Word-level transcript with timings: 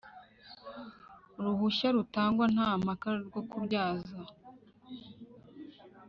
Uruhushya 1.39 1.87
rutangwa 1.95 2.45
nta 2.53 2.69
mpaka 2.81 3.09
rwo 3.25 3.41
kubyaza 3.49 4.15